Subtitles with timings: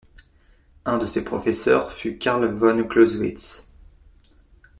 [0.83, 3.71] Un de ses professeurs fut Karl von Clausewitz.